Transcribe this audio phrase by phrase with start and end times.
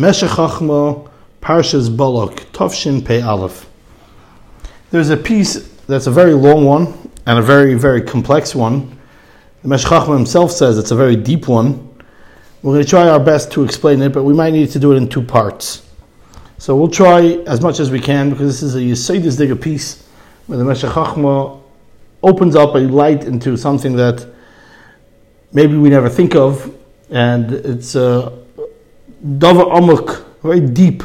[0.00, 1.10] Meshech Chachma,
[1.42, 3.68] Parshas Balak, Tovshin Pei Aleph.
[4.92, 5.56] There's a piece
[5.88, 8.96] that's a very long one and a very, very complex one.
[9.62, 11.84] The Meshech Chachma himself says it's a very deep one.
[12.62, 14.92] We're going to try our best to explain it, but we might need to do
[14.92, 15.84] it in two parts.
[16.58, 20.06] So we'll try as much as we can because this is a Yisayidis Digger piece
[20.46, 21.60] where the Meshech Chachma
[22.22, 24.24] opens up a light into something that
[25.52, 26.72] maybe we never think of,
[27.10, 28.46] and it's a
[29.24, 31.02] Dava Amuk, very deep,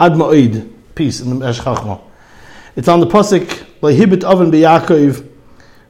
[0.00, 2.00] Adma'id piece in the Chachma.
[2.74, 3.46] It's on the pasuk
[3.82, 5.28] Lehibit Oven BeYaakov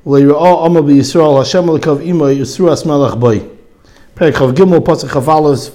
[0.05, 3.41] Leira'ah Amma BeYisrael Hashem Lekav Imay Yisru Asmelech Boy.
[4.15, 5.75] Perik Chav Gimel pasuk Chavalos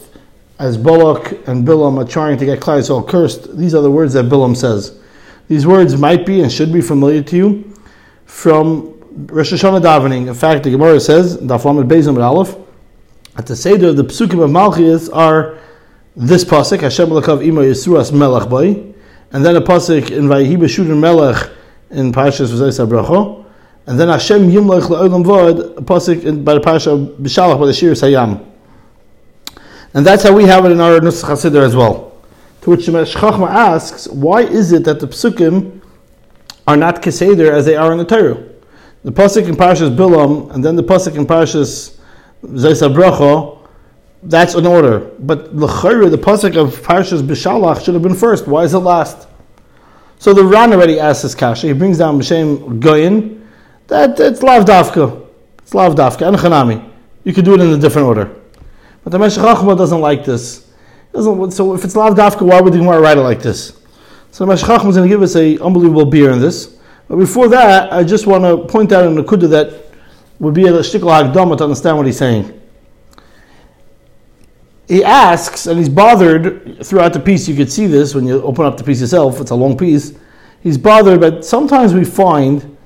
[0.59, 3.57] as Balak and Bilam are trying to get Klal Yisrael cursed.
[3.57, 4.99] These are the words that Bilam says.
[5.47, 7.73] These words might be and should be familiar to you
[8.25, 10.27] from Rosh Hashanah davening.
[10.27, 12.55] In fact, the Gemara says, Daf Lamed Bezim Aleph,
[13.37, 15.57] at the Seder, the Psukim of Malchus are
[16.15, 18.93] this pasuk, Hashem lakav ima yisuras melech boy,
[19.31, 21.51] and then a pasuk in Vayihi b'shudim melech
[21.89, 23.45] in Parashas V'zayis Abracho,
[23.85, 27.73] and then Hashem yimlech la'olam vod, a pasuk in, by the Parasha B'shalach by the
[27.73, 28.45] Shir Sayam.
[29.93, 32.13] And that's how we have it in our Nusach HaSidr as well.
[32.61, 35.81] To which the Chachma asks, why is it that the psukim
[36.65, 38.41] are not keseder as they are in the Torah?
[39.03, 41.97] The pasuk in Parashas Bilam, and then the pasuk in Parashas
[42.43, 43.64] Zayis Abracho,
[44.25, 44.99] that's an order.
[45.19, 48.47] But the the pasuk of Parshas Bishalach should have been first.
[48.47, 49.27] Why is it last?
[50.19, 51.67] So the Ran already asks this kasha.
[51.67, 53.41] He brings down B'Shem Goyin
[53.87, 55.27] that it's lav dafka.
[55.59, 56.89] It's lav dafka and chanami.
[57.23, 58.35] You could do it in a different order.
[59.03, 60.71] But the Meshech doesn't like this.
[61.13, 63.79] Doesn't, so if it's lav dafka, why would the Gemara write it like this?
[64.31, 66.77] So the Meshech is going to give us a unbelievable beer in this.
[67.07, 69.85] But before that, I just want to point out in the Kudah that
[70.39, 72.61] would be a hagdama to understand what he's saying.
[74.87, 77.47] He asks, and he's bothered throughout the piece.
[77.47, 79.41] You could see this when you open up the piece yourself.
[79.41, 80.13] It's a long piece.
[80.61, 82.77] He's bothered, but sometimes we find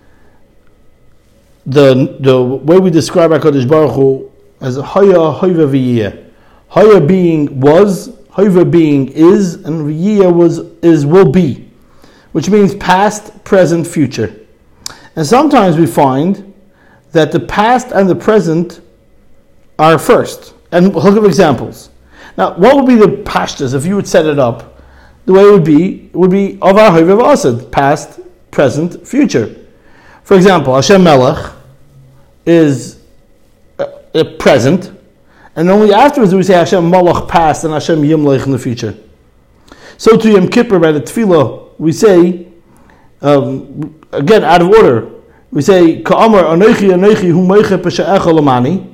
[1.65, 6.25] the the way we describe Hakadosh Baruch Hu as Haya Hayva V'yiyah.
[6.69, 11.69] Haya being was, Hayva being is, and V'yiyah was is will be,
[12.31, 14.33] which means past, present, future.
[15.15, 16.53] And sometimes we find
[17.11, 18.81] that the past and the present
[19.77, 20.53] are first.
[20.71, 21.89] And give examples.
[22.37, 24.81] Now, what would be the pashtas if you would set it up?
[25.25, 28.19] The way it would be, would be of our of Asad, past,
[28.51, 29.55] present, future.
[30.23, 31.53] For example, Hashem Melech
[32.45, 32.99] is
[34.13, 34.91] a present,
[35.55, 38.95] and only afterwards do we say Hashem Malach past and Hashem Yimlech in the future.
[39.97, 42.47] So to Yom Kippur by the Tefillah, we say,
[43.21, 45.11] um, again, out of order,
[45.51, 48.88] we say, Ka'amar Anochi Anochi Hu Lamani.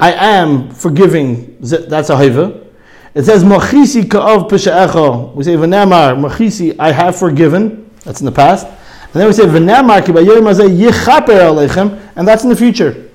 [0.00, 2.66] I am forgiving, that's a haiva.
[3.14, 5.34] It says, Machisi Ka'av Pesha'echa.
[5.34, 7.90] We say, V'namar, Machisi, I have forgiven.
[8.04, 8.66] That's in the past.
[8.66, 12.00] And then we say, V'namar Kibayim Azay Yichaper Aleichem.
[12.16, 13.10] And that's in the future.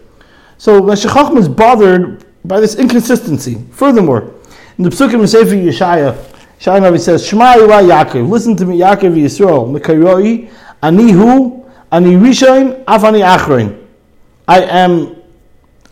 [0.58, 3.66] So Meshachachim is bothered by this inconsistency.
[3.72, 4.34] Furthermore,
[4.78, 6.16] in the Psukim in Sefer Yeshaya,
[6.60, 10.52] Shai says, Shema Yaakov, listen to me, Yaakov Yisrael,
[10.84, 13.86] ani hu Ani Rishon, Afani Achron.
[14.48, 15.15] I am,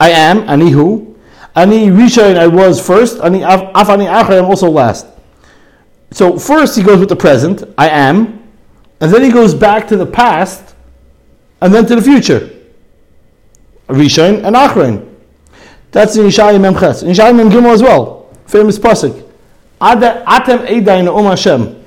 [0.04, 1.16] I am, Anihu.
[1.56, 3.22] Ani Rishon, I was first.
[3.22, 5.08] Ani Afani Achron, I'm also last.
[6.12, 8.44] So first he goes with the present, I am,
[9.00, 10.76] and then he goes back to the past,
[11.62, 12.50] and then to the future.
[13.88, 15.10] Rishon and Achron.
[15.92, 17.04] That's in Yishayim Memches.
[17.04, 18.30] In Yishayim Mem Gimel as well.
[18.46, 19.26] Famous pasuk.
[19.80, 21.82] Atem Eidain Om Hashem.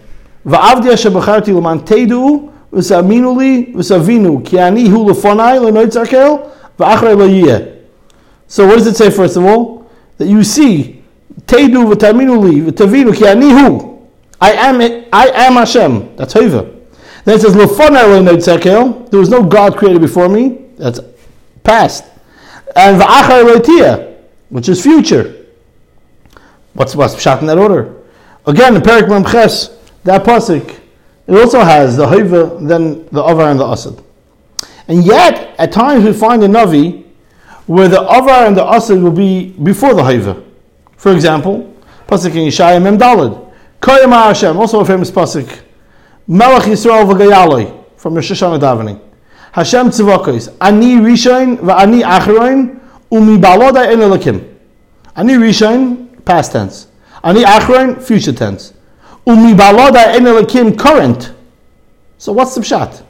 [0.46, 7.75] Va'avdi Hashem B'charti L'man Teidu v'saminu li v'savinu ki ani hu lefonai lenoitzakel v'achrei lo
[8.48, 9.90] So what does it say first of all?
[10.18, 11.02] That you see
[11.46, 14.06] tedu v'taminu li v'tavinu ki ani hu.
[14.40, 14.80] I am
[15.12, 16.16] I am Hashem.
[16.16, 16.62] That's Hova.
[17.24, 19.10] Then it says lenoitzakel.
[19.10, 20.66] There was no God created before me.
[20.76, 21.00] That's
[21.64, 22.04] past.
[22.74, 24.16] And lo
[24.48, 25.46] which is future.
[26.74, 27.94] What's what's shot in that order?
[28.46, 30.78] Again, the Perik Memches, that pasuk
[31.26, 34.00] it also has the Haiva, then the Avar and the Asad.
[34.86, 37.04] And yet, at times we find a Navi
[37.66, 40.42] where the Avar and the Asad will be before the Haiva.
[40.96, 41.74] For example,
[42.06, 43.52] Pasuk in Yeshaya Mem Dalad.
[43.80, 45.62] Koyam Hashem, also a famous Pasuk.
[46.26, 49.00] Melech Yisrael v'gayaloi, from Rosh Hashanah davening.
[49.52, 52.80] Hashem tzivakos, ani rishain v'ani achroin,
[53.10, 54.56] umi balodai en elakim.
[55.14, 56.88] Ani rishain, past tense.
[57.22, 58.72] Ani achroin, future tense.
[59.26, 61.32] Umibalada en current.
[62.18, 63.02] So what's the pshat?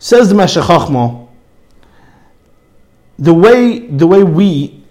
[0.00, 0.64] Says the Meshech
[3.18, 4.84] the way the way we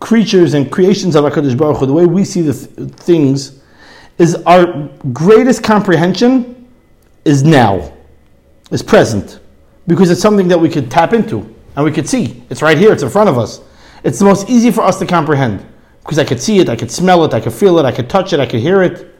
[0.00, 3.60] creatures and creations of HaKadosh Baruch Hu, the way we see the th- things,
[4.18, 6.68] is our greatest comprehension
[7.24, 7.92] is now,
[8.70, 9.40] is present,
[9.86, 12.42] because it's something that we could tap into and we could see.
[12.50, 13.60] It's right here, it's in front of us.
[14.04, 15.66] It's the most easy for us to comprehend
[16.02, 18.08] because I could see it, I could smell it, I could feel it, I could
[18.08, 19.12] touch it, I could hear it.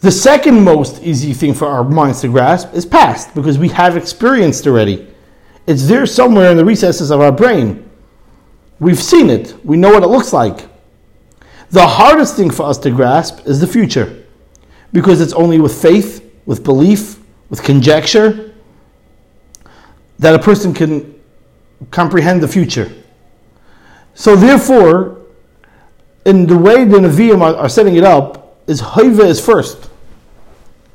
[0.00, 3.96] The second most easy thing for our minds to grasp is past because we have
[3.96, 5.11] experienced already.
[5.66, 7.88] It's there somewhere in the recesses of our brain.
[8.80, 10.68] We've seen it, we know what it looks like.
[11.70, 14.24] The hardest thing for us to grasp is the future
[14.92, 17.18] because it's only with faith, with belief,
[17.48, 18.52] with conjecture
[20.18, 21.14] that a person can
[21.90, 22.92] comprehend the future.
[24.14, 25.22] So, therefore,
[26.26, 29.90] in the way the Nevi'im are, are setting it up, is Hoiva is first.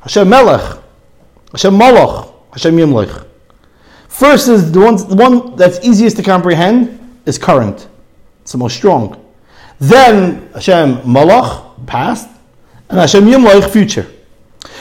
[0.02, 0.80] Hashem Melech,
[1.52, 3.27] Hashem Malach, Hashem Yimlech.
[4.08, 7.88] First is the one, the one that's easiest to comprehend is current.
[8.42, 9.24] It's the most strong.
[9.80, 12.30] Then Hashem Malach, past,
[12.90, 14.08] and Hashem Yimlech, future.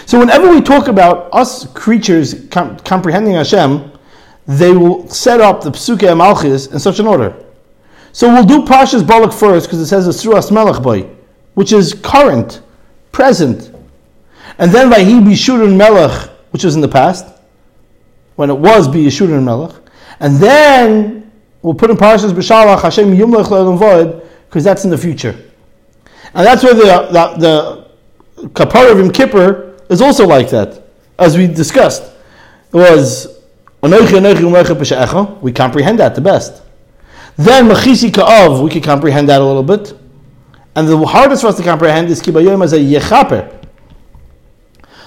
[0.06, 3.92] So whenever we talk about us creatures com- comprehending Hashem,
[4.46, 7.36] they will set up the Psuke Malchis in such an order.
[8.12, 11.02] So we'll do Pashas Balak first because it says Asruas Melech Boy,
[11.54, 12.62] which is current,
[13.12, 13.74] present.
[14.58, 17.26] And then Vahi Bishurun Melech, which was in the past,
[18.36, 19.74] when it was Bishurun Melech.
[20.20, 21.30] And then
[21.62, 25.34] we'll put in Pashas B'Shalach Hashem Yumlech Le'elam Void, because that's in the future.
[26.34, 27.86] And that's where the, the,
[28.36, 30.82] the Kapar of Yom Kippur is also like that,
[31.18, 32.02] as we discussed.
[32.72, 33.36] It was
[33.82, 34.24] we comprehend
[36.00, 36.62] that the best.
[37.36, 39.94] Then Mechisi Ka'av, we can comprehend that a little bit.
[40.74, 43.64] And the hardest for us to comprehend is Kibayom as a Yechaper.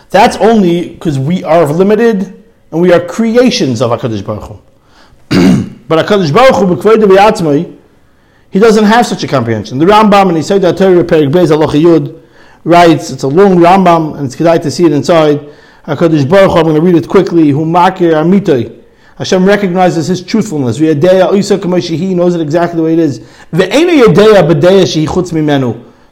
[0.09, 2.38] That's only because we are limited
[2.71, 4.60] and we are creations of HaKadosh Baruch Hu.
[5.88, 7.77] but HaKadosh Baruch Hu,
[8.51, 9.77] he doesn't have such a comprehension.
[9.77, 12.21] The Rambam and Yisayda Torah Perik Beis Aloch Yud
[12.63, 15.39] writes, it's a long Rambam and it's good to see it inside.
[15.86, 18.80] HaKadosh Baruch Hu, I'm going to read it quickly, Hu makir amitoi.
[19.19, 20.77] Hashem recognizes his truthfulness.
[20.77, 20.94] He
[22.15, 23.18] knows it exactly the way it is.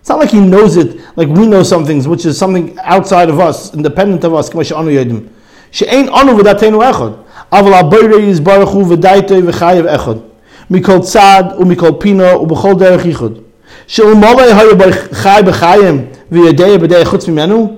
[0.07, 3.30] It's not like he knows it like we know some things, which is something outside
[3.30, 4.50] of us, independent of us
[5.71, 7.13] she'ein onu v'datenu echad.
[7.51, 9.41] Aval ha-boirei is baruch hu v'daitei.
[10.69, 13.43] Mikol tzad u'mikol pino u'b'chol derech yichud.
[13.87, 17.77] She'ul molei hoya b'chai b'chayim v'yadei.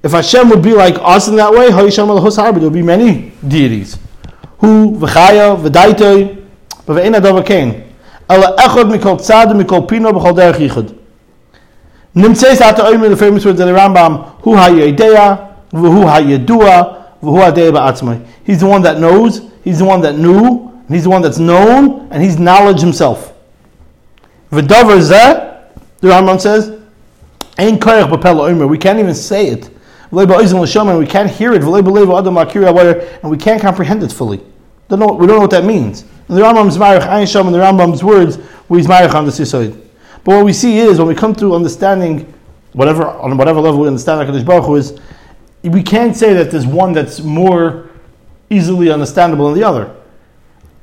[0.00, 2.82] If Hashem would be like us in that way, Hayisham al Husar, there would be
[2.82, 3.98] many deities.
[4.58, 6.36] Who, V'chaya, V'daitoi,
[6.86, 7.82] V've'en adava kain.
[8.30, 10.94] Ela echod mikol tzad, mikol pino, b'chol derech yichud.
[12.14, 15.38] Nimtzeis ata oimer, the famous words of the Rambam, Hu ha'yedea,
[15.72, 21.20] V'hu ha'yedua, He's the one that knows, he's the one that knew, he's the one
[21.20, 23.32] that's known, and he's knowledge himself.
[24.52, 25.64] V'davar zeh,
[25.98, 26.70] the Rambam says,
[27.56, 28.66] koyach omer.
[28.68, 29.68] We can't even say it.
[30.10, 31.62] We can't hear it.
[31.62, 34.40] And we can't comprehend it fully.
[34.88, 36.04] Don't know, we don't know what that means.
[36.28, 38.38] The Rambam's Marich Ayin and the Rambam's words,
[38.68, 39.72] we on the Sisoid.
[40.24, 42.32] But what we see is, when we come to understanding,
[42.72, 44.98] whatever on whatever level we understand HaKadosh Baruch Hu is,
[45.62, 47.90] we can't say that there's one that's more
[48.50, 49.94] easily understandable than the other.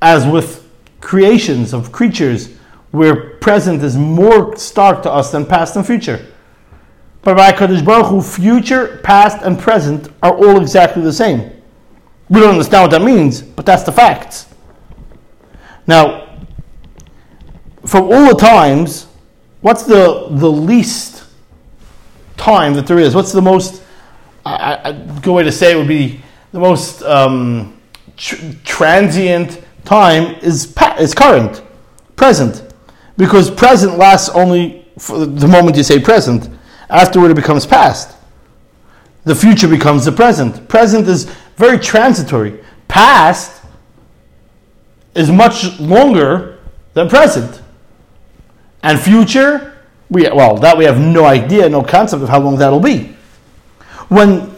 [0.01, 0.69] As with
[1.01, 2.56] creations of creatures,
[2.92, 6.25] where present is more stark to us than past and future.
[7.21, 11.52] But by Kadosh Baruch Hu, future, past, and present are all exactly the same.
[12.30, 14.47] We don't understand what that means, but that's the facts.
[15.88, 16.40] Now,
[17.85, 19.07] from all the times,
[19.61, 21.26] what's the, the least
[22.38, 23.14] time that there is?
[23.14, 23.81] What's the most,
[24.45, 26.21] a good way to say it would be
[26.52, 27.80] the most um,
[28.16, 31.64] tr- transient time is, pa- is current,
[32.16, 32.73] present.
[33.18, 36.49] Because present lasts only for the moment you say present.
[36.90, 38.16] Afterward, it becomes past.
[39.23, 40.68] The future becomes the present.
[40.68, 41.25] Present is
[41.57, 42.64] very transitory.
[42.87, 43.64] Past
[45.16, 46.59] is much longer
[46.94, 47.61] than present.
[48.83, 52.80] And future, we, well, that we have no idea, no concept of how long that'll
[52.80, 53.15] be.
[54.09, 54.56] When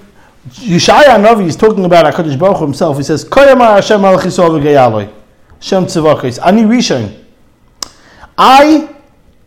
[0.50, 6.40] Yeshaya Navi is talking about HaKadosh Baruch himself, he says, Koyamar Hashem al Hashem tzivakis,
[6.46, 7.24] ani rishon.
[8.38, 8.94] I,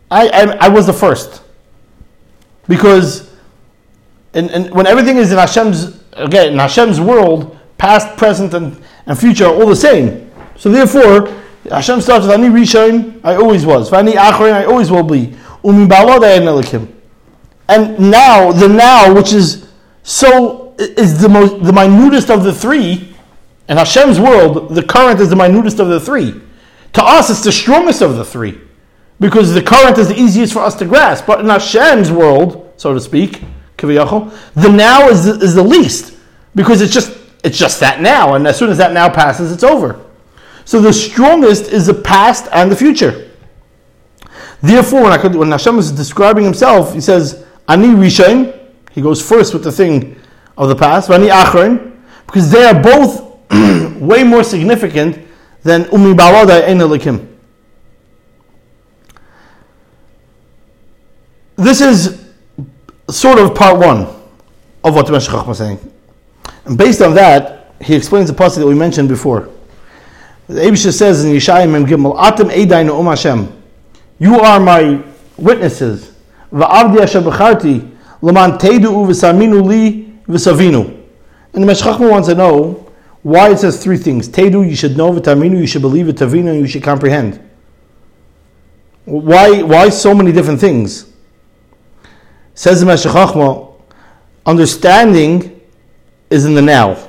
[0.09, 1.41] I, I was the first.
[2.67, 3.31] Because
[4.33, 9.17] and, and when everything is in Hashem's again in Hashem's world, past, present, and, and
[9.17, 10.31] future are all the same.
[10.57, 11.27] So therefore,
[11.69, 13.89] Hashem starts with Ani Rishon, I always was.
[13.89, 15.35] Vani Achron, I always will be.
[15.63, 16.91] Umi Elikim.
[17.67, 19.70] And now, the now, which is
[20.03, 23.13] so is the most the minutest of the three,
[23.69, 26.41] in Hashem's world, the current is the minutest of the three.
[26.93, 28.59] To us, it's the strongest of the three.
[29.21, 31.27] because the current is the easiest for us to grasp.
[31.27, 33.41] But in Hashem's world, so to speak,
[33.77, 36.17] the now is the, is the least
[36.53, 39.63] because it's just it's just that now, and as soon as that now passes, it's
[39.63, 39.99] over.
[40.65, 43.31] So the strongest is the past and the future.
[44.61, 48.60] Therefore, when, I when Hashem is describing himself, he says, Ani Rishon,
[48.93, 50.19] he goes first with the thing
[50.57, 53.39] of the past, Ani Achron, because they are both
[53.99, 55.19] way more significant
[55.63, 57.27] than Umi Bawada Elikim.
[61.55, 62.25] This is
[63.09, 64.07] sort of part one
[64.83, 65.79] of what the Meshach was saying.
[66.65, 69.49] And based on that, he explains the passage that we mentioned before.
[70.47, 73.61] The Abisha says in Yeshayim Mem Gimel, Atem Eidainu Um Hashem,
[74.19, 75.03] you are my
[75.37, 76.13] witnesses.
[76.51, 77.90] Va'avdi asher b'charti,
[78.21, 80.97] l'man teidu v'saminu li v'savinu.
[81.53, 82.91] And the Meshach wants to know
[83.23, 84.29] why it says three things.
[84.29, 87.39] Teidu, you should know, v'taminu, you should believe, v'tavinu, you should comprehend.
[89.05, 91.11] Why, why so many different things?
[92.53, 93.35] Says the Meshach
[94.45, 95.61] understanding
[96.29, 97.07] is in the now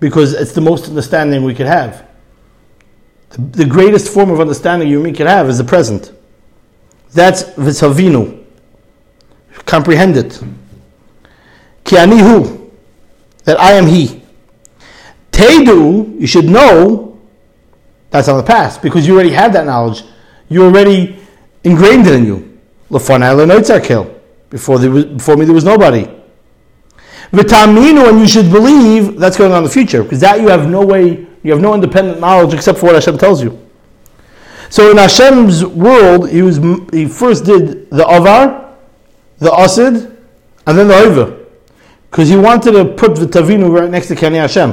[0.00, 2.06] because it's the most understanding we could have.
[3.30, 6.12] The, the greatest form of understanding you can have is the present.
[7.12, 8.35] That's v'savinu.
[9.66, 10.40] Comprehend it.
[11.84, 12.70] Ki anihu.
[13.44, 14.22] That I am he.
[15.30, 17.20] Tedu, you should know
[18.10, 20.02] that's on the past because you already have that knowledge.
[20.48, 21.18] You already
[21.62, 22.58] ingrained it in you.
[22.88, 23.18] Before,
[24.78, 26.08] there was, before me, there was nobody.
[27.32, 30.68] V'taminu, and you should believe that's going on in the future, because that you have
[30.68, 33.58] no way, you have no independent knowledge except for what Hashem tells you.
[34.70, 36.58] So in Hashem's world, he was
[36.92, 38.65] he first did the avar,
[39.38, 40.16] the asid,
[40.66, 41.44] and then the over,
[42.10, 44.72] because he wanted to put the tavinu right next to Kani Hashem,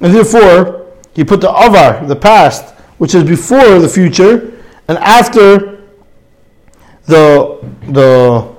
[0.00, 5.84] and therefore he put the avar, the past, which is before the future, and after
[7.06, 8.58] the the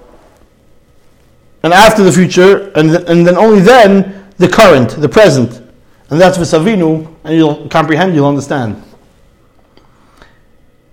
[1.62, 5.62] and after the future, and, th- and then only then the current, the present.
[6.10, 8.82] And that's Vesavinu, and you'll comprehend, you'll understand.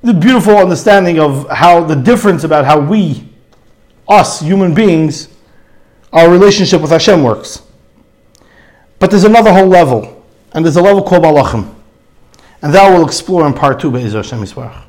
[0.02, 3.28] The beautiful understanding of how the difference about how we,
[4.08, 5.28] us human beings,
[6.12, 7.62] our relationship with Hashem works.
[8.98, 11.74] But there's another whole level, and there's a level called Balachim.
[12.62, 14.84] And that we'll explore in part two, Be'ez Hashem Yisbarach.